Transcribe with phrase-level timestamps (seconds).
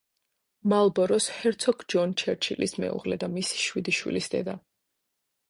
[0.71, 4.59] მალბოროს ჰერცოგ ჯონ ჩერჩილის მეუღლე და მისი შვიდი შვილის დედა.